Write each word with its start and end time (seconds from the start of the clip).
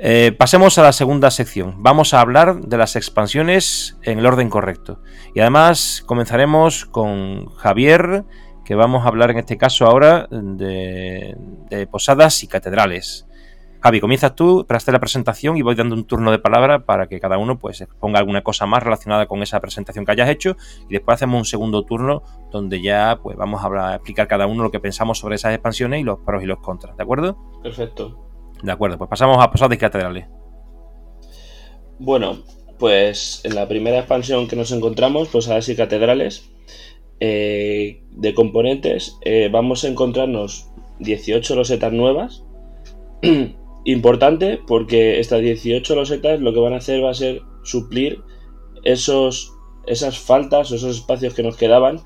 Eh, 0.00 0.30
pasemos 0.30 0.78
a 0.78 0.84
la 0.84 0.92
segunda 0.92 1.30
sección. 1.32 1.82
Vamos 1.82 2.14
a 2.14 2.20
hablar 2.20 2.60
de 2.60 2.76
las 2.76 2.94
expansiones 2.94 3.98
en 4.02 4.20
el 4.20 4.26
orden 4.26 4.48
correcto. 4.48 5.00
Y 5.34 5.40
además 5.40 6.04
comenzaremos 6.06 6.84
con 6.84 7.46
Javier, 7.56 8.24
que 8.64 8.76
vamos 8.76 9.04
a 9.04 9.08
hablar 9.08 9.32
en 9.32 9.38
este 9.38 9.58
caso 9.58 9.86
ahora 9.86 10.28
de, 10.30 11.36
posadas 11.90 12.44
y 12.44 12.46
catedrales. 12.46 13.26
Javi, 13.80 14.00
comienzas 14.00 14.34
tú 14.34 14.64
para 14.66 14.78
hacer 14.78 14.92
la 14.92 15.00
presentación 15.00 15.56
y 15.56 15.62
voy 15.62 15.74
dando 15.74 15.94
un 15.94 16.04
turno 16.04 16.30
de 16.30 16.38
palabra 16.38 16.84
para 16.84 17.08
que 17.08 17.20
cada 17.20 17.38
uno 17.38 17.58
pues 17.58 17.80
exponga 17.80 18.18
alguna 18.18 18.42
cosa 18.42 18.66
más 18.66 18.82
relacionada 18.82 19.26
con 19.26 19.42
esa 19.42 19.60
presentación 19.60 20.04
que 20.04 20.12
hayas 20.12 20.28
hecho 20.28 20.56
y 20.88 20.94
después 20.94 21.14
hacemos 21.14 21.38
un 21.38 21.44
segundo 21.44 21.84
turno 21.84 22.24
donde 22.50 22.82
ya 22.82 23.20
pues 23.22 23.36
vamos 23.36 23.64
a, 23.64 23.90
a 23.90 23.94
explicar 23.94 24.26
cada 24.26 24.48
uno 24.48 24.64
lo 24.64 24.72
que 24.72 24.80
pensamos 24.80 25.18
sobre 25.18 25.36
esas 25.36 25.54
expansiones 25.54 26.00
y 26.00 26.04
los 26.04 26.18
pros 26.18 26.42
y 26.42 26.46
los 26.46 26.58
contras, 26.58 26.96
¿de 26.96 27.02
acuerdo? 27.04 27.38
Perfecto. 27.62 28.27
De 28.62 28.72
acuerdo, 28.72 28.98
pues 28.98 29.10
pasamos 29.10 29.38
a 29.40 29.50
posadas 29.50 29.78
catedrales. 29.78 30.26
Bueno, 31.98 32.38
pues 32.78 33.40
en 33.44 33.54
la 33.54 33.68
primera 33.68 33.98
expansión 33.98 34.48
que 34.48 34.56
nos 34.56 34.72
encontramos, 34.72 35.28
posadas 35.28 35.68
y 35.68 35.76
catedrales, 35.76 36.50
eh, 37.20 38.02
de 38.10 38.34
componentes, 38.34 39.18
eh, 39.22 39.48
vamos 39.50 39.84
a 39.84 39.88
encontrarnos 39.88 40.70
18 41.00 41.54
losetas 41.56 41.92
nuevas. 41.92 42.44
Importante 43.84 44.60
porque 44.66 45.18
estas 45.18 45.40
18 45.40 45.94
losetas 45.94 46.40
lo 46.40 46.52
que 46.52 46.60
van 46.60 46.74
a 46.74 46.78
hacer 46.78 47.02
va 47.02 47.10
a 47.10 47.14
ser 47.14 47.42
suplir 47.62 48.20
esos, 48.84 49.52
esas 49.86 50.18
faltas 50.18 50.70
o 50.70 50.76
esos 50.76 50.96
espacios 50.96 51.34
que 51.34 51.42
nos 51.42 51.56
quedaban 51.56 52.00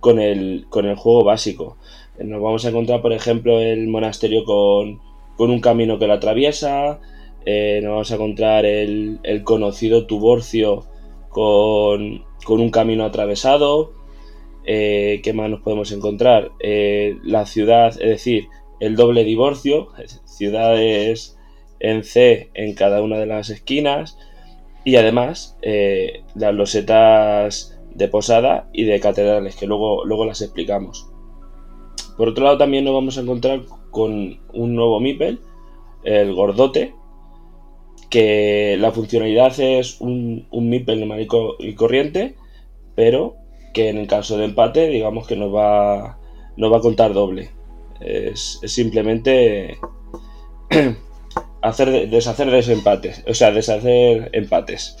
con 0.00 0.18
el, 0.18 0.66
con 0.68 0.86
el 0.86 0.96
juego 0.96 1.24
básico. 1.24 1.78
Nos 2.18 2.40
vamos 2.40 2.64
a 2.64 2.70
encontrar, 2.70 3.02
por 3.02 3.12
ejemplo, 3.12 3.60
el 3.60 3.88
monasterio 3.88 4.44
con, 4.44 5.00
con 5.36 5.50
un 5.50 5.60
camino 5.60 5.98
que 5.98 6.06
lo 6.06 6.14
atraviesa. 6.14 7.00
Eh, 7.44 7.80
nos 7.82 7.92
vamos 7.92 8.10
a 8.10 8.14
encontrar 8.14 8.64
el, 8.64 9.20
conocido 9.44 10.06
Tuborcio 10.06 10.84
con, 11.28 12.24
con, 12.44 12.60
un 12.60 12.70
camino 12.70 13.04
atravesado. 13.04 13.92
Eh, 14.64 15.20
¿Qué 15.22 15.32
más 15.32 15.48
nos 15.48 15.60
podemos 15.60 15.92
encontrar? 15.92 16.50
Eh, 16.58 17.16
la 17.22 17.46
ciudad, 17.46 17.88
es 17.88 18.08
decir, 18.08 18.48
el 18.80 18.96
doble 18.96 19.24
divorcio, 19.24 19.88
ciudades 20.24 21.38
en 21.78 22.02
C 22.04 22.50
en 22.54 22.74
cada 22.74 23.02
una 23.02 23.18
de 23.18 23.26
las 23.26 23.50
esquinas. 23.50 24.18
Y 24.84 24.96
además 24.96 25.58
las 26.36 26.54
losetas 26.54 27.76
de 27.92 28.08
posada 28.08 28.68
y 28.72 28.84
de 28.84 29.00
catedrales, 29.00 29.56
que 29.56 29.66
luego, 29.66 30.04
luego 30.04 30.26
las 30.26 30.42
explicamos. 30.42 31.08
Por 32.16 32.28
otro 32.28 32.44
lado, 32.44 32.58
también 32.58 32.84
nos 32.84 32.94
vamos 32.94 33.18
a 33.18 33.22
encontrar 33.22 33.62
con 33.90 34.40
un 34.52 34.74
nuevo 34.74 35.00
MIPEL, 35.00 35.40
el 36.04 36.34
gordote, 36.34 36.94
que 38.10 38.76
la 38.78 38.92
funcionalidad 38.92 39.58
es 39.58 40.00
un, 40.00 40.46
un 40.50 40.68
MIPEL 40.68 41.00
numérico 41.00 41.56
y 41.58 41.74
corriente, 41.74 42.36
pero 42.94 43.36
que 43.72 43.88
en 43.88 43.98
el 43.98 44.06
caso 44.06 44.38
de 44.38 44.46
empate, 44.46 44.88
digamos 44.88 45.26
que 45.26 45.36
nos 45.36 45.54
va, 45.54 46.18
va 46.58 46.76
a 46.76 46.80
contar 46.80 47.12
doble. 47.12 47.50
Es, 48.00 48.60
simplemente 48.64 49.78
hacer, 51.62 52.08
deshacer 52.08 52.50
desempates, 52.50 53.22
o 53.28 53.34
sea, 53.34 53.50
deshacer 53.50 54.30
empates. 54.32 54.96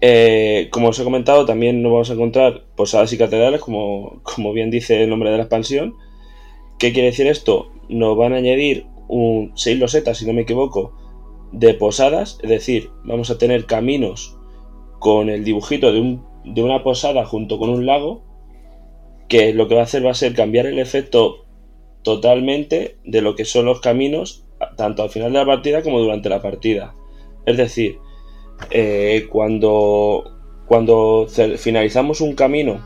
Eh, 0.00 0.68
como 0.70 0.88
os 0.88 0.98
he 1.00 1.04
comentado, 1.04 1.46
también 1.46 1.82
nos 1.82 1.90
vamos 1.90 2.10
a 2.10 2.14
encontrar 2.14 2.64
posadas 2.76 3.12
y 3.12 3.18
catedrales, 3.18 3.60
como, 3.60 4.20
como 4.22 4.52
bien 4.52 4.70
dice 4.70 5.02
el 5.02 5.10
nombre 5.10 5.30
de 5.30 5.38
la 5.38 5.42
expansión, 5.44 5.94
¿Qué 6.78 6.92
quiere 6.92 7.10
decir 7.10 7.26
esto? 7.26 7.72
Nos 7.88 8.16
van 8.16 8.32
a 8.32 8.36
añadir 8.36 8.86
un 9.08 9.52
6 9.54 9.78
losetas, 9.78 10.18
si 10.18 10.26
no 10.26 10.32
me 10.32 10.42
equivoco, 10.42 10.92
de 11.52 11.74
posadas, 11.74 12.38
es 12.42 12.50
decir, 12.50 12.90
vamos 13.04 13.30
a 13.30 13.38
tener 13.38 13.66
caminos 13.66 14.36
con 14.98 15.30
el 15.30 15.44
dibujito 15.44 15.92
de, 15.92 16.00
un, 16.00 16.26
de 16.44 16.62
una 16.62 16.82
posada 16.82 17.24
junto 17.24 17.58
con 17.58 17.70
un 17.70 17.86
lago, 17.86 18.22
que 19.28 19.54
lo 19.54 19.68
que 19.68 19.74
va 19.74 19.82
a 19.82 19.84
hacer 19.84 20.04
va 20.04 20.10
a 20.10 20.14
ser 20.14 20.34
cambiar 20.34 20.66
el 20.66 20.78
efecto 20.78 21.46
totalmente 22.02 22.98
de 23.04 23.22
lo 23.22 23.34
que 23.34 23.44
son 23.44 23.66
los 23.66 23.80
caminos, 23.80 24.44
tanto 24.76 25.02
al 25.02 25.10
final 25.10 25.32
de 25.32 25.38
la 25.38 25.46
partida 25.46 25.82
como 25.82 25.98
durante 25.98 26.28
la 26.28 26.42
partida. 26.42 26.94
Es 27.46 27.56
decir, 27.56 27.98
eh, 28.70 29.26
cuando, 29.30 30.24
cuando 30.66 31.26
finalizamos 31.58 32.20
un 32.20 32.34
camino 32.34 32.84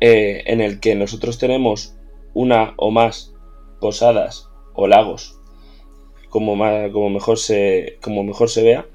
eh, 0.00 0.42
en 0.46 0.60
el 0.60 0.80
que 0.80 0.94
nosotros 0.94 1.38
tenemos 1.38 1.93
una 2.34 2.74
o 2.76 2.90
más 2.90 3.34
posadas 3.80 4.50
o 4.74 4.86
lagos, 4.86 5.40
como, 6.28 6.58
como, 6.92 7.10
mejor, 7.10 7.38
se, 7.38 7.98
como 8.02 8.24
mejor 8.24 8.50
se 8.50 8.62
vea, 8.62 8.86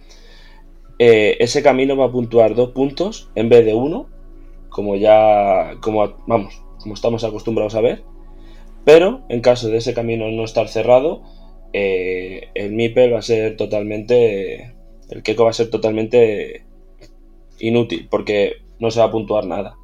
eh, 1.00 1.38
ese 1.40 1.64
camino 1.64 1.96
va 1.96 2.06
a 2.06 2.12
puntuar 2.12 2.54
dos 2.54 2.72
puntos 2.72 3.30
en 3.36 3.48
vez 3.48 3.66
de 3.66 3.74
uno, 3.74 4.08
como 4.70 4.96
ya, 4.98 5.78
como, 5.82 6.16
vamos, 6.28 6.62
como 6.80 6.94
estamos 6.94 7.24
acostumbrados 7.24 7.76
a 7.76 7.82
ver. 7.82 8.04
Pero 8.84 9.22
en 9.30 9.42
caso 9.42 9.70
de 9.70 9.78
ese 9.78 9.94
camino 9.94 10.30
no 10.32 10.44
estar 10.44 10.68
cerrado, 10.68 11.22
eh, 11.74 12.50
el 12.56 12.74
MIPEL 12.74 13.14
va 13.14 13.20
a 13.20 13.24
ser 13.24 13.56
totalmente, 13.56 14.74
el 15.10 15.24
Keko 15.24 15.46
va 15.46 15.52
a 15.52 15.54
ser 15.54 15.70
totalmente 15.70 16.66
inútil, 17.60 18.08
porque 18.10 18.58
no 18.80 18.92
se 18.92 19.00
va 19.00 19.06
a 19.06 19.12
puntuar 19.12 19.46
nada. 19.46 19.79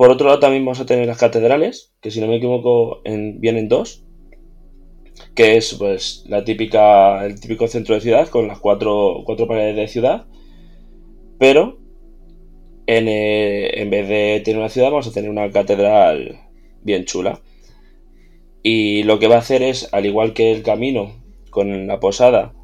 Por 0.00 0.10
otro 0.10 0.28
lado, 0.28 0.38
también 0.38 0.64
vamos 0.64 0.80
a 0.80 0.86
tener 0.86 1.06
las 1.06 1.18
catedrales, 1.18 1.92
que 2.00 2.10
si 2.10 2.22
no 2.22 2.26
me 2.26 2.36
equivoco 2.36 3.02
vienen 3.04 3.68
dos, 3.68 4.02
que 5.34 5.58
es 5.58 5.74
pues 5.74 6.24
la 6.26 6.42
típica, 6.42 7.26
el 7.26 7.38
típico 7.38 7.68
centro 7.68 7.94
de 7.94 8.00
ciudad 8.00 8.28
con 8.28 8.48
las 8.48 8.60
cuatro, 8.60 9.20
cuatro 9.26 9.46
paredes 9.46 9.76
de 9.76 9.88
ciudad, 9.88 10.24
pero 11.38 11.80
en, 12.86 13.08
eh, 13.08 13.82
en, 13.82 13.90
vez 13.90 14.08
de 14.08 14.40
tener 14.42 14.58
una 14.58 14.70
ciudad 14.70 14.90
vamos 14.90 15.06
a 15.06 15.12
tener 15.12 15.28
una 15.28 15.50
catedral 15.50 16.48
bien 16.82 17.04
chula. 17.04 17.42
Y 18.62 19.02
lo 19.02 19.18
que 19.18 19.28
va 19.28 19.34
a 19.34 19.40
hacer 19.40 19.62
es, 19.62 19.92
al 19.92 20.06
igual 20.06 20.32
que 20.32 20.50
el 20.50 20.62
camino 20.62 21.12
con 21.50 21.86
la 21.86 22.00
posada 22.00 22.54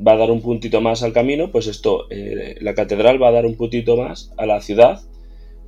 va 0.00 0.12
a 0.12 0.16
dar 0.16 0.30
un 0.30 0.40
puntito 0.40 0.80
más 0.80 1.02
al 1.02 1.12
camino, 1.12 1.52
pues 1.52 1.66
esto, 1.66 2.06
eh, 2.08 2.54
la 2.62 2.74
catedral 2.74 3.22
va 3.22 3.28
a 3.28 3.32
dar 3.32 3.44
un 3.44 3.54
puntito 3.54 3.98
más 3.98 4.32
a 4.38 4.46
la 4.46 4.62
ciudad 4.62 5.02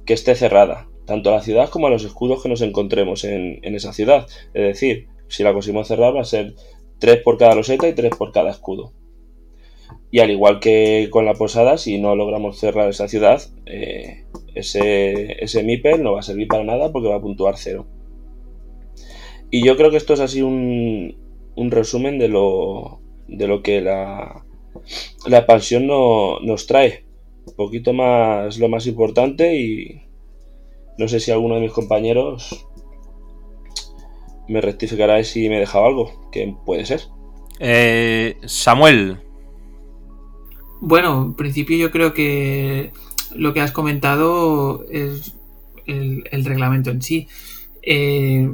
que 0.06 0.14
esté 0.14 0.34
cerrada, 0.34 0.88
tanto 1.04 1.30
a 1.30 1.34
la 1.34 1.42
ciudad 1.42 1.68
como 1.68 1.88
a 1.88 1.90
los 1.90 2.04
escudos 2.04 2.42
que 2.42 2.48
nos 2.48 2.62
encontremos 2.62 3.24
en, 3.24 3.60
esa 3.62 3.92
ciudad. 3.92 4.26
Es 4.54 4.62
decir, 4.62 5.08
si 5.28 5.42
la 5.42 5.52
conseguimos 5.52 5.88
cerrar 5.88 6.14
va 6.14 6.22
a 6.22 6.24
ser 6.24 6.54
tres 6.98 7.18
por 7.22 7.36
cada 7.36 7.54
loseta 7.54 7.88
y 7.88 7.94
tres 7.94 8.14
por 8.16 8.32
cada 8.32 8.50
escudo. 8.50 8.92
Y 10.10 10.20
al 10.20 10.30
igual 10.30 10.60
que 10.60 11.08
con 11.10 11.26
la 11.26 11.34
posada, 11.34 11.76
si 11.78 11.98
no 11.98 12.16
logramos 12.16 12.58
cerrar 12.58 12.88
esa 12.88 13.08
ciudad, 13.08 13.42
eh, 13.66 14.24
ese, 14.54 15.44
ese 15.44 15.62
no 15.98 16.12
va 16.12 16.20
a 16.20 16.22
servir 16.22 16.48
para 16.48 16.64
nada 16.64 16.92
porque 16.92 17.08
va 17.08 17.16
a 17.16 17.20
puntuar 17.20 17.56
cero. 17.58 17.86
Y 19.50 19.64
yo 19.64 19.76
creo 19.76 19.90
que 19.90 19.96
esto 19.96 20.14
es 20.14 20.20
así 20.20 20.42
un, 20.42 21.16
un 21.54 21.70
resumen 21.70 22.18
de 22.18 22.28
lo, 22.28 23.00
de 23.28 23.46
lo 23.46 23.62
que 23.62 23.80
la, 23.80 24.44
la 25.26 25.38
expansión 25.38 25.86
no, 25.86 26.40
nos 26.40 26.66
trae 26.66 27.05
un 27.46 27.54
poquito 27.54 27.92
más 27.92 28.58
lo 28.58 28.68
más 28.68 28.86
importante 28.86 29.54
y 29.56 30.02
no 30.98 31.08
sé 31.08 31.20
si 31.20 31.30
alguno 31.30 31.56
de 31.56 31.62
mis 31.62 31.72
compañeros 31.72 32.66
me 34.48 34.60
rectificará 34.60 35.22
si 35.24 35.48
me 35.48 35.56
he 35.56 35.60
dejado 35.60 35.86
algo, 35.86 36.28
que 36.30 36.54
puede 36.64 36.86
ser. 36.86 37.02
Eh, 37.58 38.36
Samuel. 38.46 39.18
Bueno, 40.80 41.24
en 41.24 41.34
principio 41.34 41.76
yo 41.76 41.90
creo 41.90 42.14
que 42.14 42.92
lo 43.34 43.52
que 43.54 43.60
has 43.60 43.72
comentado 43.72 44.84
es 44.90 45.36
el, 45.86 46.44
reglamento 46.44 46.90
en 46.90 47.02
sí. 47.02 47.28
Eh, 47.82 48.52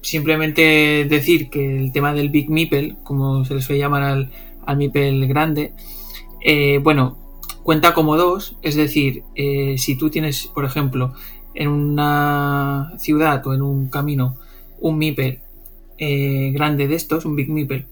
simplemente 0.00 1.06
decir 1.08 1.50
que 1.50 1.78
el 1.78 1.92
tema 1.92 2.12
del 2.12 2.30
Big 2.30 2.50
Meeple, 2.50 2.96
como 3.04 3.44
se 3.44 3.54
le 3.54 3.62
suele 3.62 3.80
llamar 3.80 4.02
al, 4.02 4.30
al 4.66 4.76
Meeple 4.76 5.26
grande, 5.26 5.72
eh, 6.40 6.78
bueno, 6.82 7.21
cuenta 7.62 7.94
como 7.94 8.16
dos, 8.16 8.56
es 8.62 8.74
decir, 8.74 9.24
eh, 9.34 9.76
si 9.78 9.96
tú 9.96 10.10
tienes, 10.10 10.46
por 10.48 10.64
ejemplo, 10.64 11.12
en 11.54 11.68
una 11.68 12.92
ciudad 12.98 13.46
o 13.46 13.54
en 13.54 13.62
un 13.62 13.88
camino 13.88 14.36
un 14.80 14.98
MIPEL 14.98 15.40
eh, 15.98 16.50
grande 16.52 16.88
de 16.88 16.94
estos, 16.96 17.24
un 17.24 17.36
Big 17.36 17.50
MIPEL, 17.50 17.86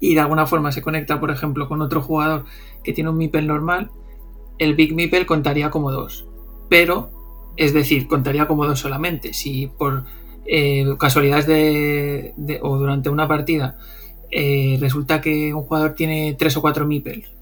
y 0.00 0.14
de 0.14 0.20
alguna 0.20 0.46
forma 0.46 0.72
se 0.72 0.82
conecta, 0.82 1.20
por 1.20 1.30
ejemplo, 1.30 1.68
con 1.68 1.82
otro 1.82 2.00
jugador 2.00 2.44
que 2.82 2.92
tiene 2.92 3.10
un 3.10 3.18
MIPEL 3.18 3.46
normal, 3.46 3.90
el 4.58 4.74
Big 4.74 4.94
MIPEL 4.94 5.26
contaría 5.26 5.70
como 5.70 5.92
dos. 5.92 6.26
Pero, 6.68 7.10
es 7.56 7.74
decir, 7.74 8.06
contaría 8.08 8.46
como 8.46 8.66
dos 8.66 8.80
solamente. 8.80 9.34
Si 9.34 9.66
por 9.66 10.04
eh, 10.46 10.86
casualidades 10.98 11.46
de, 11.46 12.60
o 12.62 12.78
durante 12.78 13.10
una 13.10 13.28
partida 13.28 13.78
resulta 14.80 15.20
que 15.20 15.54
un 15.54 15.62
jugador 15.62 15.94
tiene 15.94 16.34
tres 16.38 16.56
o 16.56 16.60
cuatro 16.60 16.86
MIPELs 16.86 17.35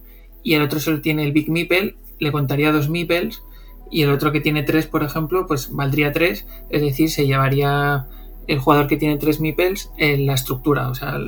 y 0.45 0.55
el 0.55 0.63
otro 0.63 0.79
solo 0.79 1.01
tiene 1.01 1.25
el 1.25 1.33
Big 1.33 1.51
Meeple, 1.51 1.97
le 2.21 2.31
contaría 2.31 2.71
dos 2.71 2.89
Meeples 2.89 3.43
y 3.91 4.03
el 4.03 4.11
otro 4.11 4.31
que 4.31 4.41
tiene 4.41 4.63
tres, 4.63 4.87
por 4.87 5.03
ejemplo, 5.03 5.47
pues 5.47 5.73
valdría 5.73 6.13
tres, 6.13 6.47
es 6.71 6.83
decir, 6.83 7.11
se 7.11 7.27
llevaría 7.27 8.07
el 8.47 8.59
jugador 8.61 8.87
que 8.87 8.97
tiene 8.97 9.17
tres 9.17 9.41
Meeples 9.41 9.91
en 9.99 10.27
la 10.27 10.35
estructura, 10.35 10.89
o 10.89 10.95
sea, 10.95 11.19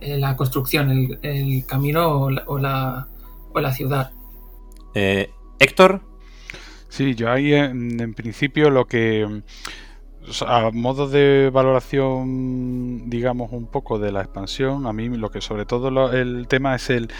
la 0.00 0.36
construcción, 0.36 1.18
el, 1.22 1.64
camino 1.66 2.10
o 2.10 2.30
la, 2.30 2.44
o 2.46 3.60
la, 3.60 3.72
ciudad. 3.72 4.12
Héctor. 4.94 6.02
Sí, 6.88 7.14
yo 7.14 7.30
ahí 7.30 7.52
en 7.54 8.14
principio 8.14 8.70
lo 8.70 8.86
que 8.86 9.42
a 10.46 10.70
modo 10.72 11.08
de 11.08 11.50
valoración, 11.52 13.08
digamos, 13.08 13.52
un 13.52 13.66
poco 13.66 13.98
de 13.98 14.12
la 14.12 14.20
expansión, 14.20 14.86
a 14.86 14.92
mí 14.92 15.08
lo 15.08 15.30
que 15.30 15.40
sobre 15.40 15.64
todo 15.64 16.12
el 16.12 16.46
tema 16.48 16.74
es 16.74 16.90
el 16.90 17.10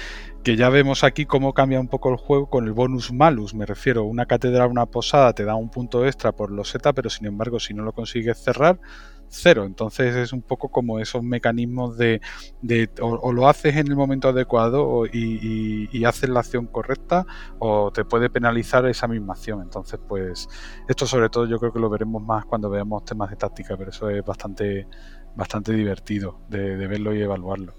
que 0.48 0.56
ya 0.56 0.70
vemos 0.70 1.04
aquí 1.04 1.26
cómo 1.26 1.52
cambia 1.52 1.78
un 1.78 1.88
poco 1.88 2.08
el 2.08 2.16
juego 2.16 2.48
con 2.48 2.64
el 2.64 2.72
bonus 2.72 3.12
malus, 3.12 3.52
me 3.52 3.66
refiero, 3.66 4.04
una 4.04 4.24
catedral, 4.24 4.70
una 4.70 4.86
posada 4.86 5.34
te 5.34 5.44
da 5.44 5.54
un 5.54 5.68
punto 5.68 6.06
extra 6.06 6.32
por 6.32 6.50
los 6.50 6.70
Z, 6.70 6.94
pero 6.94 7.10
sin 7.10 7.26
embargo 7.26 7.60
si 7.60 7.74
no 7.74 7.82
lo 7.82 7.92
consigues 7.92 8.38
cerrar, 8.38 8.80
cero. 9.28 9.66
Entonces 9.66 10.16
es 10.16 10.32
un 10.32 10.40
poco 10.40 10.70
como 10.70 11.00
esos 11.00 11.22
mecanismos 11.22 11.98
de, 11.98 12.22
o, 12.98 13.30
lo 13.30 13.46
haces 13.46 13.76
en 13.76 13.88
el 13.88 13.96
momento 13.96 14.30
adecuado 14.30 15.04
y, 15.04 16.02
haces 16.06 16.30
la 16.30 16.40
acción 16.40 16.66
correcta 16.66 17.26
o 17.58 17.90
te 17.92 18.06
puede 18.06 18.30
penalizar 18.30 18.86
esa 18.86 19.06
misma 19.06 19.34
acción. 19.34 19.60
Entonces 19.60 20.00
pues 20.08 20.48
esto 20.88 21.06
sobre 21.06 21.28
todo 21.28 21.44
yo 21.44 21.58
creo 21.58 21.74
que 21.74 21.78
lo 21.78 21.90
veremos 21.90 22.22
más 22.22 22.46
cuando 22.46 22.70
veamos 22.70 23.04
temas 23.04 23.28
de 23.28 23.36
táctica, 23.36 23.76
pero 23.76 23.90
eso 23.90 24.08
es 24.08 24.24
bastante, 24.24 24.86
bastante 25.36 25.74
divertido 25.74 26.40
de, 26.48 26.86
verlo 26.86 27.14
y 27.14 27.20
evaluarlo. 27.20 27.74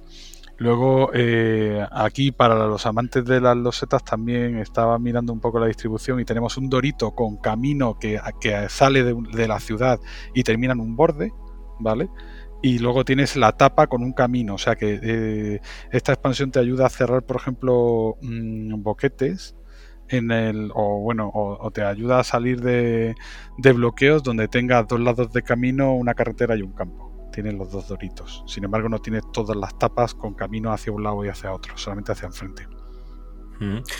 Luego, 0.59 1.11
eh, 1.13 1.85
aquí 1.89 2.31
para 2.33 2.67
los 2.67 2.85
amantes 2.85 3.23
de 3.23 3.39
las 3.39 3.55
losetas 3.55 4.03
también 4.03 4.57
estaba 4.57 4.99
mirando 4.99 5.31
un 5.31 5.39
poco 5.39 5.57
la 5.57 5.67
distribución 5.67 6.19
y 6.19 6.25
tenemos 6.25 6.57
un 6.57 6.69
dorito 6.69 7.15
con 7.15 7.37
camino 7.37 7.97
que, 7.97 8.19
que 8.41 8.67
sale 8.67 9.03
de, 9.05 9.47
la 9.47 9.61
ciudad 9.61 10.01
y 10.33 10.43
termina 10.43 10.73
en 10.73 10.81
un 10.81 10.97
borde, 10.97 11.31
¿vale? 11.79 12.09
Y 12.61 12.79
luego 12.79 13.05
tienes 13.05 13.37
la 13.37 13.53
tapa 13.53 13.87
con 13.87 14.03
un 14.03 14.11
camino, 14.11 14.55
o 14.55 14.57
sea 14.57 14.75
que 14.75 14.99
eh, 15.01 15.61
esta 15.91 16.11
expansión 16.11 16.51
te 16.51 16.59
ayuda 16.59 16.87
a 16.87 16.89
cerrar, 16.89 17.23
por 17.23 17.37
ejemplo, 17.37 18.17
mm, 18.21 18.83
boquetes 18.83 19.55
en 20.09 20.31
el 20.31 20.71
o 20.75 20.99
bueno 20.99 21.31
o, 21.33 21.71
te 21.71 21.83
ayuda 21.83 22.19
a 22.19 22.23
salir 22.25 22.61
de, 22.61 23.15
de 23.57 23.71
bloqueos 23.73 24.23
donde 24.23 24.49
tengas 24.49 24.87
dos 24.89 24.99
lados 24.99 25.31
de 25.31 25.41
camino, 25.41 25.93
una 25.93 26.15
carretera 26.15 26.57
y 26.57 26.63
un 26.63 26.73
campo 26.73 27.08
tiene 27.29 27.51
los 27.51 27.71
dos 27.71 27.87
doritos. 27.87 28.43
Sin 28.47 28.63
embargo, 28.63 28.89
no 28.89 28.99
tiene 28.99 29.21
todas 29.33 29.55
las 29.55 29.77
tapas 29.77 30.13
con 30.13 30.33
camino 30.33 30.71
hacia 30.71 30.91
un 30.91 31.03
lado 31.03 31.23
y 31.25 31.29
hacia 31.29 31.53
otro, 31.53 31.77
solamente 31.77 32.11
hacia 32.11 32.27
enfrente. 32.27 32.67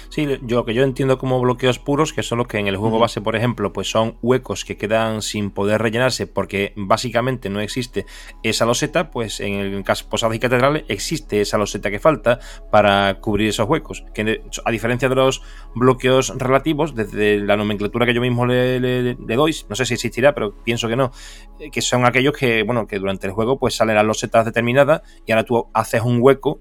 Sí, 0.10 0.28
yo 0.44 0.58
lo 0.58 0.66
que 0.66 0.74
yo 0.74 0.84
entiendo 0.84 1.18
como 1.18 1.40
bloqueos 1.42 1.80
puros, 1.80 2.14
que 2.14 2.24
son 2.24 2.38
los 2.38 2.48
que 2.48 2.58
en 2.60 2.68
el 2.68 2.78
juego 2.78 3.00
base, 3.00 3.22
por 3.22 3.36
ejemplo, 3.36 3.74
pues 3.74 3.90
son 3.90 4.18
huecos 4.22 4.64
que 4.64 4.78
quedan 4.78 5.22
sin 5.22 5.52
poder 5.52 5.82
rellenarse 5.82 6.28
porque 6.28 6.74
básicamente 6.76 7.50
no 7.50 7.60
existe 7.60 8.06
esa 8.44 8.66
loseta, 8.66 9.12
pues 9.12 9.40
en 9.40 9.54
el 9.56 9.84
caso 9.84 10.08
Posadas 10.10 10.36
y 10.36 10.40
Catedrales 10.40 10.86
existe 10.88 11.42
esa 11.42 11.58
loseta 11.58 11.92
que 11.92 12.00
falta 12.00 12.40
para 12.72 13.20
cubrir 13.20 13.50
esos 13.50 13.68
huecos. 13.68 14.06
Que 14.14 14.42
a 14.64 14.72
diferencia 14.72 15.10
de 15.10 15.16
los 15.16 15.42
bloqueos 15.76 16.34
relativos, 16.38 16.96
desde 16.96 17.40
la 17.40 17.58
nomenclatura 17.58 18.06
que 18.06 18.14
yo 18.14 18.22
mismo 18.22 18.46
le, 18.46 19.16
doy, 19.16 19.56
no 19.68 19.76
sé 19.76 19.86
si 19.86 19.96
existirá, 19.96 20.34
pero 20.34 20.56
pienso 20.64 20.88
que 20.88 20.96
no, 20.96 21.12
eh, 21.60 21.70
que 21.72 21.82
son 21.82 22.06
aquellos 22.06 22.36
que, 22.36 22.64
bueno, 22.64 22.88
que 22.88 23.00
durante 23.00 23.28
el 23.28 23.34
juego 23.34 23.60
pues 23.60 23.76
salen 23.76 23.96
las 23.96 24.06
losetas 24.06 24.46
determinadas 24.46 25.02
y 25.26 25.32
ahora 25.32 25.44
tú 25.44 25.68
haces 25.74 26.02
un 26.02 26.20
hueco 26.22 26.60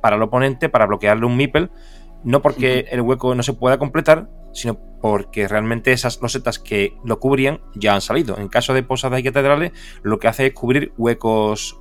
para 0.00 0.16
el 0.16 0.22
oponente 0.22 0.68
para 0.68 0.86
bloquearle 0.86 1.26
un 1.26 1.36
meeple 1.36 1.70
no 2.24 2.42
porque 2.42 2.86
el 2.90 3.00
hueco 3.00 3.34
no 3.34 3.42
se 3.42 3.52
pueda 3.52 3.78
completar, 3.78 4.28
sino 4.52 4.78
porque 5.00 5.48
realmente 5.48 5.92
esas 5.92 6.20
losetas 6.22 6.58
que 6.58 6.96
lo 7.04 7.18
cubrían 7.18 7.60
ya 7.74 7.94
han 7.94 8.00
salido. 8.00 8.38
En 8.38 8.48
caso 8.48 8.74
de 8.74 8.82
posadas 8.82 9.20
y 9.20 9.24
catedrales, 9.24 9.72
lo 10.02 10.18
que 10.18 10.28
hace 10.28 10.46
es 10.46 10.54
cubrir 10.54 10.92
huecos, 10.96 11.80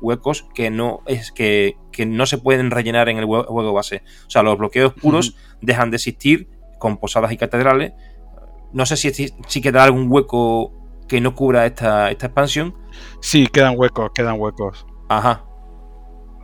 huecos 0.00 0.46
que 0.54 0.70
no 0.70 1.02
es 1.06 1.30
que, 1.30 1.76
no 2.06 2.26
se 2.26 2.38
pueden 2.38 2.70
rellenar 2.70 3.08
en 3.08 3.18
el 3.18 3.24
juego 3.24 3.72
base. 3.72 4.02
O 4.26 4.30
sea, 4.30 4.42
los 4.42 4.58
bloqueos 4.58 4.92
puros 4.94 5.36
dejan 5.60 5.90
de 5.90 5.96
existir 5.96 6.48
con 6.78 6.98
posadas 6.98 7.32
y 7.32 7.36
catedrales. 7.36 7.92
No 8.72 8.86
sé 8.86 8.96
si, 8.96 9.12
si 9.12 9.60
queda 9.60 9.84
algún 9.84 10.10
hueco 10.10 10.72
que 11.08 11.20
no 11.20 11.34
cubra 11.34 11.66
esta, 11.66 12.10
esta 12.10 12.26
expansión. 12.26 12.74
Sí, 13.20 13.46
quedan 13.46 13.74
huecos, 13.76 14.10
quedan 14.14 14.40
huecos. 14.40 14.86
Ajá. 15.08 15.44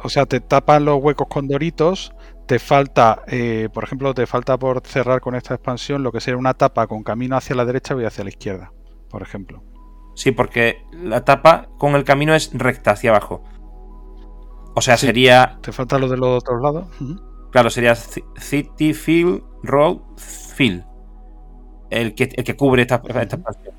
O 0.03 0.09
sea, 0.09 0.27
te 0.27 0.41
tapan 0.41 0.85
los 0.85 1.03
huecos 1.03 1.29
con 1.29 1.49
doritos 1.49 2.15
te 2.47 2.59
falta, 2.59 3.23
eh, 3.27 3.69
por 3.73 3.85
ejemplo, 3.85 4.15
te 4.15 4.27
falta 4.27 4.59
por 4.59 4.87
cerrar 4.87 5.21
con 5.21 5.35
esta 5.35 5.55
expansión 5.55 6.03
lo 6.03 6.13
que 6.13 6.21
sería 6.21 6.39
una 6.39 6.55
tapa 6.55 6.87
con 6.87 7.03
camino 7.03 7.37
hacia 7.37 7.57
la 7.57 7.65
derecha 7.65 7.95
y 7.99 8.05
hacia 8.05 8.25
la 8.25 8.31
izquierda, 8.31 8.73
por 9.09 9.23
ejemplo. 9.23 9.63
Sí, 10.15 10.31
porque 10.31 10.85
la 10.93 11.25
tapa 11.25 11.69
con 11.79 11.95
el 11.95 12.05
camino 12.05 12.35
es 12.35 12.51
recta 12.53 12.93
hacia 12.93 13.11
abajo. 13.11 13.43
O 14.75 14.81
sea, 14.81 14.97
sería. 14.97 15.59
Te 15.63 15.73
falta 15.73 15.99
lo 15.99 16.09
de 16.09 16.17
los 16.17 16.43
otros 16.43 16.61
lados. 16.63 16.89
Claro, 17.51 17.71
sería 17.71 17.95
City 17.95 18.95
Field 18.95 19.43
Road 19.63 19.99
Field. 20.17 20.85
El 21.91 22.15
que, 22.15 22.29
el 22.35 22.45
que 22.45 22.57
cubre 22.57 22.83
esta, 22.83 22.97
expansión. 22.97 23.75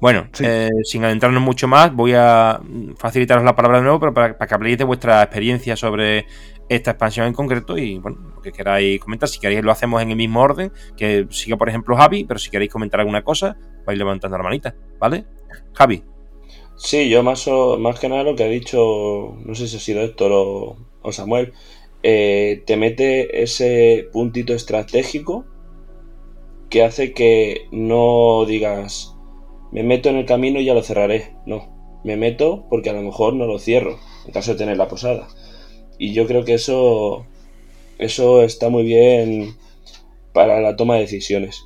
Bueno, 0.00 0.28
eh, 0.40 0.70
sin 0.84 1.04
adentrarnos 1.04 1.42
mucho 1.42 1.68
más, 1.68 1.94
voy 1.94 2.14
a 2.16 2.60
facilitaros 2.96 3.44
la 3.44 3.54
palabra 3.54 3.78
de 3.78 3.84
nuevo, 3.84 4.00
pero 4.00 4.14
para, 4.14 4.38
para, 4.38 4.48
que 4.48 4.54
habléis 4.54 4.78
de 4.78 4.84
vuestra 4.84 5.22
experiencia 5.22 5.76
sobre 5.76 6.26
esta 6.70 6.92
expansión 6.92 7.26
en 7.26 7.34
concreto 7.34 7.76
y 7.76 7.98
bueno, 7.98 8.32
lo 8.36 8.40
que 8.40 8.52
queráis 8.52 9.00
comentar. 9.00 9.28
Si 9.28 9.40
queréis 9.40 9.62
lo 9.62 9.72
hacemos 9.72 10.00
en 10.00 10.10
el 10.10 10.16
mismo 10.16 10.40
orden, 10.40 10.72
que 10.96 11.26
siga 11.30 11.56
por 11.56 11.68
ejemplo 11.68 11.96
Javi, 11.96 12.24
pero 12.24 12.38
si 12.38 12.48
queréis 12.48 12.70
comentar 12.70 13.00
alguna 13.00 13.22
cosa, 13.22 13.58
vais 13.84 13.98
levantando 13.98 14.38
la 14.38 14.44
manita, 14.44 14.74
¿vale? 14.98 15.26
Javi. 15.74 16.02
Sí, 16.76 17.10
yo 17.10 17.22
más, 17.22 17.46
más 17.78 17.98
que 17.98 18.08
nada 18.08 18.22
lo 18.22 18.36
que 18.36 18.44
ha 18.44 18.48
dicho, 18.48 19.36
no 19.44 19.54
sé 19.54 19.68
si 19.68 19.76
ha 19.76 19.80
sido 19.80 20.00
Héctor 20.00 20.30
o, 20.32 21.12
Samuel, 21.12 21.52
eh, 22.02 22.62
te 22.66 22.78
mete 22.78 23.42
ese 23.42 24.08
puntito 24.12 24.54
estratégico 24.54 25.44
que 26.70 26.84
hace 26.84 27.12
que 27.12 27.66
no 27.70 28.46
digas, 28.46 29.14
me 29.72 29.82
meto 29.82 30.08
en 30.08 30.16
el 30.16 30.26
camino 30.26 30.60
y 30.60 30.64
ya 30.64 30.74
lo 30.74 30.82
cerraré. 30.82 31.34
No, 31.46 32.00
me 32.04 32.16
meto 32.16 32.66
porque 32.68 32.90
a 32.90 32.92
lo 32.92 33.02
mejor 33.02 33.34
no 33.34 33.46
lo 33.46 33.58
cierro, 33.58 33.98
en 34.26 34.32
caso 34.32 34.52
de 34.52 34.58
tener 34.58 34.76
la 34.76 34.88
posada. 34.88 35.28
Y 35.98 36.12
yo 36.12 36.26
creo 36.26 36.44
que 36.44 36.54
eso, 36.54 37.26
eso 37.98 38.42
está 38.42 38.68
muy 38.70 38.84
bien 38.84 39.56
para 40.32 40.60
la 40.60 40.76
toma 40.76 40.94
de 40.94 41.02
decisiones. 41.02 41.64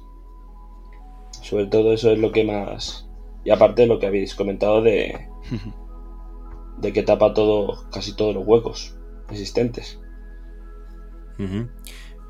Sobre 1.43 1.67
todo 1.67 1.93
eso 1.93 2.11
es 2.11 2.19
lo 2.19 2.33
que 2.33 2.45
más... 2.45 3.09
Y 3.45 3.51
aparte 3.51 3.83
de 3.83 3.89
lo 3.89 3.99
que 3.99 4.06
habéis 4.06 4.35
comentado 4.35 4.81
de, 4.81 5.29
de 6.79 6.93
que 6.93 7.03
tapa 7.03 7.35
todo, 7.35 7.89
casi 7.91 8.17
todos 8.17 8.35
los 8.35 8.47
huecos 8.47 8.97
existentes. 9.29 10.01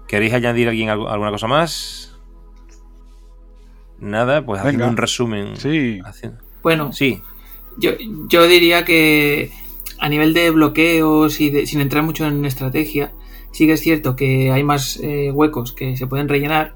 ¿Queréis 0.09 0.33
añadir 0.33 0.69
alguien 0.69 0.89
alguna 0.89 1.31
cosa 1.31 1.47
más? 1.47 2.14
Nada, 3.99 4.45
pues 4.45 4.61
haciendo 4.61 4.89
un 4.89 4.97
resumen. 4.97 5.57
Sí. 5.57 6.01
Bueno, 6.63 6.93
sí. 6.93 7.23
Yo, 7.79 7.93
yo 8.29 8.47
diría 8.47 8.85
que 8.85 9.51
a 9.99 10.09
nivel 10.09 10.35
de 10.35 10.51
bloqueos 10.51 11.41
y 11.41 11.67
sin 11.67 11.81
entrar 11.81 12.03
mucho 12.03 12.27
en 12.27 12.45
estrategia, 12.45 13.13
sí 13.53 13.67
que 13.67 13.73
es 13.73 13.81
cierto 13.81 14.17
que 14.17 14.51
hay 14.53 14.63
más 14.63 14.99
eh, 15.03 15.31
huecos 15.31 15.73
que 15.73 15.97
se 15.97 16.07
pueden 16.07 16.29
rellenar, 16.29 16.75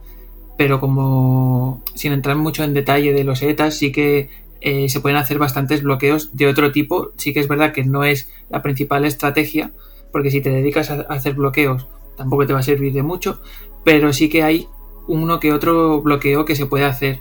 pero 0.56 0.80
como 0.80 1.82
sin 1.94 2.12
entrar 2.12 2.36
mucho 2.36 2.64
en 2.64 2.74
detalle 2.74 3.12
de 3.12 3.24
los 3.24 3.42
ETAs, 3.42 3.76
sí 3.76 3.92
que 3.92 4.30
eh, 4.60 4.88
se 4.88 5.00
pueden 5.00 5.18
hacer 5.18 5.38
bastantes 5.38 5.82
bloqueos 5.82 6.36
de 6.36 6.46
otro 6.46 6.72
tipo. 6.72 7.12
Sí 7.16 7.32
que 7.32 7.40
es 7.40 7.48
verdad 7.48 7.72
que 7.72 7.84
no 7.84 8.04
es 8.04 8.30
la 8.48 8.62
principal 8.62 9.04
estrategia, 9.04 9.72
porque 10.12 10.30
si 10.30 10.40
te 10.40 10.50
dedicas 10.50 10.90
a 10.90 11.02
hacer 11.02 11.34
bloqueos 11.34 11.86
tampoco 12.16 12.46
te 12.46 12.52
va 12.52 12.58
a 12.58 12.64
servir 12.64 12.92
de 12.92 13.02
mucho, 13.02 13.40
pero 13.84 14.12
sí 14.12 14.28
que 14.28 14.42
hay 14.42 14.68
uno 15.08 15.40
que 15.40 15.52
otro 15.52 16.00
bloqueo 16.02 16.44
que 16.44 16.54
se 16.54 16.66
puede 16.66 16.84
hacer. 16.84 17.20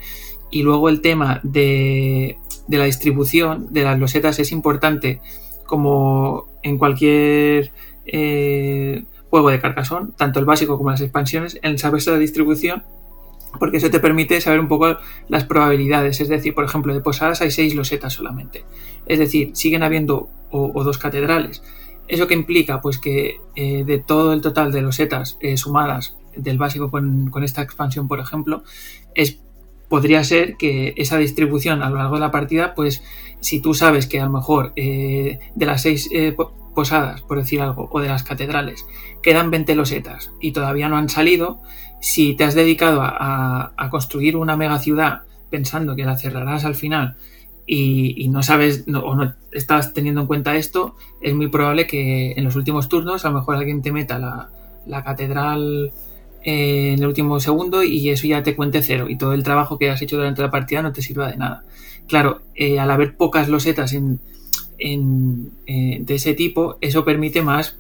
Y 0.52 0.64
luego 0.64 0.90
el 0.90 1.02
tema 1.02 1.42
de, 1.44 2.38
de 2.68 2.78
la 2.78 2.86
distribución 2.86 3.68
de 3.72 3.84
las 3.84 4.00
losetas 4.00 4.40
es 4.40 4.52
importante 4.52 5.22
como 5.66 6.48
en 6.64 6.78
cualquier 6.78 7.72
eh, 8.06 9.04
juego 9.30 9.50
de 9.50 9.60
carcasón, 9.60 10.14
tanto 10.18 10.40
el 10.40 10.46
básico 10.46 10.78
como 10.78 10.92
las 10.92 11.02
expansiones, 11.02 11.60
en 11.62 11.78
saber 11.78 12.06
la 12.08 12.18
distribución, 12.18 12.84
porque 13.60 13.78
eso 13.78 13.90
te 13.90 14.00
permite 14.00 14.42
saber 14.42 14.60
un 14.60 14.68
poco 14.68 14.98
las 15.28 15.44
probabilidades. 15.46 16.22
Es 16.22 16.30
decir, 16.30 16.54
por 16.54 16.66
ejemplo, 16.66 16.94
de 16.94 17.02
posadas 17.02 17.42
hay 17.42 17.52
seis 17.52 17.76
losetas 17.76 18.14
solamente. 18.14 18.66
Es 19.06 19.20
decir, 19.20 19.52
siguen 19.54 19.84
habiendo 19.84 20.30
o, 20.50 20.84
dos 20.84 20.98
catedrales. 20.98 21.64
¿Eso 22.08 22.28
que 22.28 22.34
implica? 22.34 22.82
Pues 22.82 23.00
que 23.00 23.42
eh, 23.56 23.84
de 23.86 24.00
todo 24.00 24.34
el 24.34 24.42
total 24.42 24.72
de 24.72 24.82
losetas 24.82 25.38
eh, 25.42 25.58
sumadas 25.58 26.16
del 26.38 26.58
básico 26.58 26.90
con, 26.92 27.30
con, 27.30 27.44
esta 27.44 27.62
expansión, 27.62 28.08
por 28.08 28.20
ejemplo, 28.20 28.64
es 29.16 29.40
podría 29.90 30.24
ser 30.24 30.58
que 30.58 30.94
esa 30.98 31.18
distribución 31.18 31.82
a 31.82 31.90
lo 31.90 31.98
largo 31.98 32.16
de 32.16 32.22
la 32.22 32.32
partida, 32.32 32.74
pues 32.76 33.04
si 33.40 33.60
tú 33.60 33.74
sabes 33.74 34.08
que 34.08 34.20
a 34.20 34.26
lo 34.26 34.32
mejor 34.32 34.74
eh, 34.76 35.40
de 35.56 35.66
las 35.66 35.82
seis 35.82 36.10
eh, 36.12 36.36
posadas, 36.76 37.22
por 37.22 37.38
decir 37.38 37.62
algo, 37.62 37.88
o 37.92 38.00
de 38.02 38.08
las 38.08 38.24
catedrales, 38.24 38.86
quedan 39.22 39.52
20 39.52 39.76
losetas 39.76 40.32
y 40.42 40.52
todavía 40.52 40.90
no 40.90 40.98
han 40.98 41.10
salido, 41.10 41.62
si 42.02 42.36
te 42.36 42.44
has 42.44 42.54
dedicado 42.54 43.02
a, 43.02 43.74
construir 43.90 44.36
una 44.36 44.58
mega 44.58 44.78
ciudad 44.80 45.22
pensando 45.50 45.96
que 45.96 46.04
la 46.04 46.18
cerrarás 46.18 46.66
al 46.66 46.76
final 46.76 47.16
y, 47.66 48.28
no 48.30 48.44
sabes 48.44 48.86
o 48.88 49.16
no 49.16 49.34
estás 49.52 49.94
teniendo 49.94 50.22
en 50.22 50.28
cuenta 50.28 50.56
esto, 50.56 50.96
es 51.22 51.34
muy 51.34 51.48
probable 51.48 51.88
que 51.88 52.34
en 52.34 52.44
los 52.44 52.56
últimos 52.56 52.90
turnos 52.90 53.26
a 53.26 53.30
lo 53.30 53.40
mejor 53.40 53.56
alguien 53.56 53.82
te 53.82 53.92
meta 53.92 54.20
la, 54.20 55.04
catedral 55.04 55.88
eh, 55.88 56.07
en 56.44 57.00
el 57.00 57.08
último 57.08 57.40
segundo 57.40 57.84
y 57.84 58.10
eso 58.10 58.28
ya 58.28 58.44
te 58.44 58.56
cuente 58.56 58.82
cero 58.82 59.08
y 59.10 59.18
todo 59.18 59.34
el 59.34 59.44
trabajo 59.44 59.78
que 59.78 59.90
has 59.90 60.02
hecho 60.02 60.18
durante 60.18 60.42
la 60.42 60.52
partida 60.52 60.82
no 60.82 60.94
te 60.94 61.02
sirva 61.02 61.30
de 61.30 61.38
nada. 61.38 61.64
Claro, 62.08 62.42
eh, 62.56 62.80
al 62.80 62.90
haber 62.90 63.18
pocas 63.18 63.50
losetas 63.50 63.94
en, 63.94 64.20
eh, 64.80 65.98
de 66.00 66.16
ese 66.16 66.34
tipo, 66.34 66.78
eso 66.80 67.04
permite 67.04 67.42
más 67.42 67.78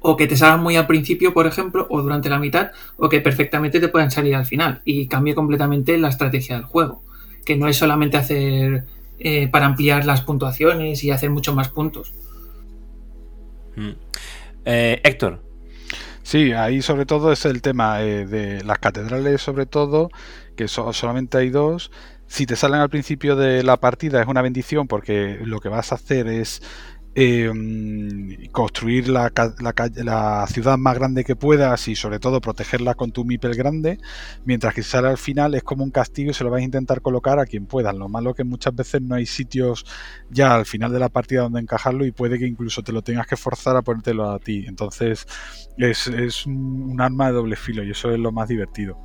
o 0.00 0.16
que 0.16 0.26
te 0.26 0.36
salgan 0.36 0.62
muy 0.62 0.76
al 0.76 0.86
principio, 0.86 1.32
por 1.32 1.46
ejemplo, 1.46 1.86
o 1.88 2.02
durante 2.02 2.28
la 2.28 2.38
mitad, 2.38 2.72
o 2.96 3.08
que 3.08 3.20
perfectamente 3.20 3.80
te 3.80 3.88
puedan 3.88 4.10
salir 4.10 4.34
al 4.34 4.44
final 4.44 4.82
y 4.84 5.06
cambie 5.06 5.34
completamente 5.34 5.96
la 5.96 6.08
estrategia 6.08 6.56
del 6.56 6.64
juego, 6.64 7.02
que 7.44 7.56
no 7.56 7.68
es 7.68 7.76
solamente 7.76 8.16
hacer 8.16 8.84
eh, 9.18 9.48
para 9.48 9.66
ampliar 9.66 10.04
las 10.04 10.22
puntuaciones 10.22 11.02
y 11.04 11.10
hacer 11.10 11.30
muchos 11.30 11.54
más 11.54 11.68
puntos. 11.68 12.12
Mm. 13.76 13.92
Héctor. 14.64 15.40
Sí, 16.26 16.52
ahí 16.54 16.82
sobre 16.82 17.06
todo 17.06 17.30
es 17.30 17.44
el 17.44 17.62
tema 17.62 18.02
eh, 18.02 18.26
de 18.26 18.64
las 18.64 18.80
catedrales, 18.80 19.40
sobre 19.40 19.64
todo, 19.64 20.10
que 20.56 20.66
solamente 20.66 21.38
hay 21.38 21.50
dos. 21.50 21.92
Si 22.26 22.46
te 22.46 22.56
salen 22.56 22.80
al 22.80 22.90
principio 22.90 23.36
de 23.36 23.62
la 23.62 23.76
partida 23.76 24.20
es 24.20 24.26
una 24.26 24.42
bendición 24.42 24.88
porque 24.88 25.38
lo 25.44 25.60
que 25.60 25.68
vas 25.68 25.92
a 25.92 25.94
hacer 25.94 26.26
es 26.26 26.62
Em, 27.18 28.46
construir 28.52 29.08
la, 29.08 29.32
la, 29.64 30.46
ciudad 30.48 30.76
más 30.76 30.94
grande 30.96 31.24
que 31.24 31.34
puedas 31.34 31.88
y 31.88 31.96
sobre 31.96 32.18
todo 32.18 32.42
protegerla 32.42 32.94
con 32.94 33.10
tu 33.10 33.24
MIPEL 33.24 33.54
grande, 33.54 33.98
mientras 34.44 34.74
que 34.74 34.82
sale 34.82 35.08
al 35.08 35.16
final 35.16 35.54
es 35.54 35.62
como 35.62 35.82
un 35.82 35.90
castigo 35.90 36.30
y 36.30 36.34
se 36.34 36.44
lo 36.44 36.50
vas 36.50 36.60
a 36.60 36.64
intentar 36.64 37.00
colocar 37.00 37.38
a 37.38 37.46
quien 37.46 37.64
puedas. 37.64 37.94
Lo 37.94 38.10
malo 38.10 38.34
que 38.34 38.44
muchas 38.44 38.74
veces 38.74 39.00
no 39.00 39.14
hay 39.14 39.24
sitios 39.24 39.86
ya 40.28 40.54
al 40.54 40.66
final 40.66 40.92
de 40.92 40.98
la 40.98 41.08
partida 41.08 41.40
donde 41.40 41.60
encajarlo 41.60 42.04
y 42.04 42.12
puede 42.12 42.38
que 42.38 42.46
incluso 42.46 42.82
te 42.82 42.92
lo 42.92 43.00
tengas 43.00 43.26
que 43.26 43.36
forzar 43.36 43.76
a 43.76 43.82
ponértelo 43.82 44.30
a 44.30 44.38
ti. 44.38 44.66
Entonces 44.68 45.26
es, 45.78 46.08
es 46.08 46.44
un 46.44 47.00
arma 47.00 47.28
de 47.28 47.32
doble 47.32 47.56
filo 47.56 47.82
y 47.82 47.92
eso 47.92 48.10
es 48.10 48.18
lo 48.18 48.30
más 48.30 48.46
divertido. 48.46 49.00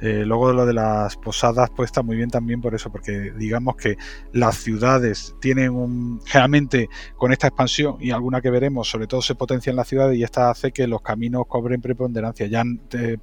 Eh, 0.00 0.24
luego 0.26 0.52
lo 0.52 0.66
de 0.66 0.74
las 0.74 1.16
posadas 1.16 1.70
pues 1.74 1.88
está 1.88 2.02
muy 2.02 2.16
bien 2.16 2.30
también 2.30 2.60
por 2.60 2.74
eso, 2.74 2.90
porque 2.90 3.32
digamos 3.36 3.76
que 3.76 3.96
las 4.32 4.56
ciudades 4.56 5.34
tienen 5.40 5.70
un... 5.70 6.20
Generalmente 6.26 6.88
con 7.16 7.32
esta 7.32 7.46
expansión 7.48 7.96
y 8.00 8.10
alguna 8.10 8.40
que 8.40 8.50
veremos, 8.50 8.88
sobre 8.88 9.06
todo 9.06 9.22
se 9.22 9.34
potencia 9.34 9.70
en 9.70 9.76
las 9.76 9.88
ciudades 9.88 10.18
y 10.18 10.22
esta 10.22 10.50
hace 10.50 10.72
que 10.72 10.86
los 10.86 11.02
caminos 11.02 11.44
cobren 11.48 11.80
preponderancia. 11.80 12.46
Ya 12.46 12.64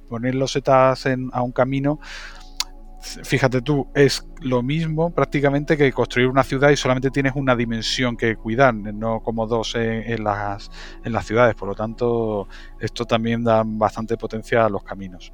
poner 0.08 0.34
los 0.34 0.52
setas 0.52 1.06
en, 1.06 1.30
a 1.32 1.42
un 1.42 1.52
camino, 1.52 2.00
fíjate 3.22 3.62
tú, 3.62 3.88
es 3.94 4.26
lo 4.40 4.62
mismo 4.62 5.14
prácticamente 5.14 5.76
que 5.76 5.92
construir 5.92 6.28
una 6.28 6.42
ciudad 6.42 6.70
y 6.70 6.76
solamente 6.76 7.10
tienes 7.10 7.34
una 7.36 7.54
dimensión 7.54 8.16
que 8.16 8.36
cuidar, 8.36 8.74
no 8.74 9.20
como 9.20 9.46
dos 9.46 9.74
en, 9.74 10.24
las, 10.24 10.70
en 11.04 11.12
las 11.12 11.26
ciudades. 11.26 11.54
Por 11.54 11.68
lo 11.68 11.74
tanto, 11.74 12.48
esto 12.80 13.04
también 13.04 13.44
da 13.44 13.62
bastante 13.64 14.16
potencia 14.16 14.64
a 14.64 14.68
los 14.68 14.82
caminos. 14.82 15.32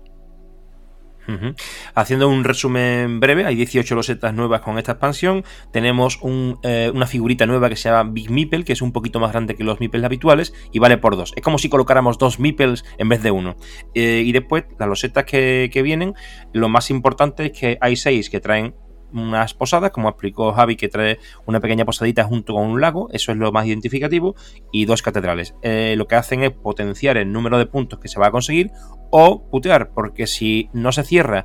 Haciendo 1.94 2.28
un 2.28 2.44
resumen 2.44 3.20
breve, 3.20 3.44
hay 3.44 3.54
18 3.54 3.94
losetas 3.94 4.34
nuevas 4.34 4.60
con 4.60 4.78
esta 4.78 4.92
expansión. 4.92 5.44
Tenemos 5.72 6.18
eh, 6.62 6.90
una 6.94 7.06
figurita 7.06 7.46
nueva 7.46 7.68
que 7.68 7.76
se 7.76 7.88
llama 7.88 8.10
Big 8.12 8.30
Meeple, 8.30 8.64
que 8.64 8.72
es 8.72 8.82
un 8.82 8.92
poquito 8.92 9.20
más 9.20 9.32
grande 9.32 9.54
que 9.54 9.64
los 9.64 9.80
Meeples 9.80 10.04
habituales 10.04 10.54
y 10.72 10.78
vale 10.78 10.98
por 10.98 11.16
dos. 11.16 11.32
Es 11.36 11.42
como 11.42 11.58
si 11.58 11.68
colocáramos 11.68 12.18
dos 12.18 12.38
Meeples 12.38 12.84
en 12.98 13.08
vez 13.08 13.22
de 13.22 13.30
uno. 13.30 13.56
Eh, 13.94 14.22
y 14.24 14.32
después, 14.32 14.64
las 14.78 14.88
losetas 14.88 15.24
que, 15.24 15.70
que 15.72 15.82
vienen, 15.82 16.14
lo 16.52 16.68
más 16.68 16.90
importante 16.90 17.46
es 17.46 17.52
que 17.52 17.78
hay 17.80 17.96
seis 17.96 18.30
que 18.30 18.40
traen 18.40 18.74
unas 19.12 19.54
posadas, 19.54 19.90
como 19.90 20.08
explicó 20.08 20.52
Javi, 20.52 20.76
que 20.76 20.88
trae 20.88 21.18
una 21.46 21.60
pequeña 21.60 21.84
posadita 21.84 22.24
junto 22.24 22.54
con 22.54 22.66
un 22.66 22.80
lago, 22.80 23.08
eso 23.12 23.32
es 23.32 23.38
lo 23.38 23.52
más 23.52 23.66
identificativo, 23.66 24.34
y 24.72 24.84
dos 24.84 25.02
catedrales. 25.02 25.54
Eh, 25.62 25.94
lo 25.96 26.06
que 26.06 26.16
hacen 26.16 26.42
es 26.42 26.50
potenciar 26.50 27.16
el 27.16 27.32
número 27.32 27.58
de 27.58 27.66
puntos 27.66 27.98
que 27.98 28.08
se 28.08 28.20
va 28.20 28.28
a 28.28 28.30
conseguir 28.30 28.70
o 29.10 29.48
putear, 29.50 29.90
porque 29.90 30.26
si 30.26 30.70
no 30.72 30.92
se 30.92 31.02
cierra 31.02 31.44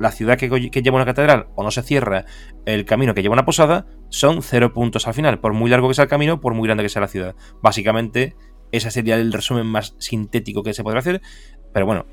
la 0.00 0.10
ciudad 0.10 0.38
que, 0.38 0.48
lleva 0.48 0.96
una 0.96 1.04
catedral 1.04 1.48
o 1.54 1.62
no 1.62 1.70
se 1.70 1.82
cierra 1.82 2.24
el 2.64 2.86
camino 2.86 3.14
que 3.14 3.22
lleva 3.22 3.34
una 3.34 3.44
posada, 3.44 3.86
son 4.08 4.42
cero 4.42 4.72
puntos 4.72 5.06
al 5.06 5.14
final, 5.14 5.40
por 5.40 5.52
muy 5.52 5.70
largo 5.70 5.88
que 5.88 5.94
sea 5.94 6.04
el 6.04 6.10
camino, 6.10 6.40
por 6.40 6.54
muy 6.54 6.66
grande 6.66 6.82
que 6.82 6.88
sea 6.88 7.02
la 7.02 7.08
ciudad. 7.08 7.36
Básicamente, 7.62 8.34
ese 8.72 8.90
sería 8.90 9.16
el 9.16 9.32
resumen 9.32 9.66
más 9.66 9.94
sintético 9.98 10.62
que 10.62 10.72
se 10.72 10.82
podrá 10.82 11.00
hacer. 11.00 11.20
Pero 11.72 11.86
bueno, 11.86 12.06